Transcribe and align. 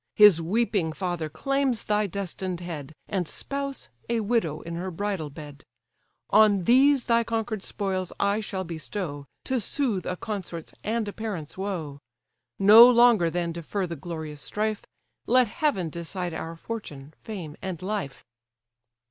His 0.15 0.41
weeping 0.41 0.93
father 0.93 1.29
claims 1.29 1.83
thy 1.83 2.07
destined 2.07 2.59
head, 2.59 2.91
And 3.07 3.27
spouse, 3.27 3.89
a 4.09 4.21
widow 4.21 4.61
in 4.61 4.73
her 4.73 4.89
bridal 4.89 5.29
bed. 5.29 5.63
On 6.31 6.63
these 6.63 7.05
thy 7.05 7.23
conquer'd 7.23 7.61
spoils 7.61 8.11
I 8.19 8.39
shall 8.39 8.63
bestow, 8.63 9.27
To 9.43 9.61
soothe 9.61 10.07
a 10.07 10.17
consort's 10.17 10.73
and 10.83 11.07
a 11.07 11.13
parent's 11.13 11.55
woe. 11.55 11.99
No 12.57 12.89
longer 12.89 13.29
then 13.29 13.51
defer 13.51 13.85
the 13.85 13.95
glorious 13.95 14.41
strife, 14.41 14.81
Let 15.27 15.47
heaven 15.47 15.91
decide 15.91 16.33
our 16.33 16.55
fortune, 16.55 17.13
fame, 17.21 17.55
and 17.61 17.79
life." 17.83 18.25